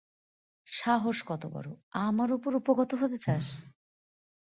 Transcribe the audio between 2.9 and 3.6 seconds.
হতে চাস!